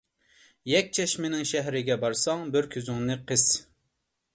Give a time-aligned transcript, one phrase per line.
[0.71, 3.51] يەكچەشمىنىڭ شەھىرىگە بارساڭ بىر كۆزۈڭنى قىس.